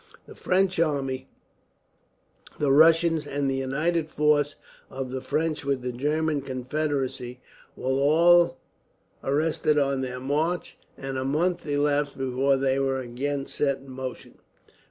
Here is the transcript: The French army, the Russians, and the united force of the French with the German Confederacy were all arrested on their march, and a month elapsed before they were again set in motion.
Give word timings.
The 0.25 0.33
French 0.33 0.79
army, 0.79 1.29
the 2.59 2.71
Russians, 2.71 3.27
and 3.27 3.47
the 3.47 3.57
united 3.57 4.09
force 4.09 4.55
of 4.89 5.11
the 5.11 5.21
French 5.21 5.63
with 5.63 5.83
the 5.83 5.91
German 5.91 6.41
Confederacy 6.41 7.39
were 7.75 7.83
all 7.85 8.57
arrested 9.23 9.77
on 9.77 10.01
their 10.01 10.19
march, 10.19 10.79
and 10.97 11.19
a 11.19 11.23
month 11.23 11.67
elapsed 11.67 12.17
before 12.17 12.57
they 12.57 12.79
were 12.79 12.99
again 12.99 13.45
set 13.45 13.77
in 13.77 13.91
motion. 13.91 14.39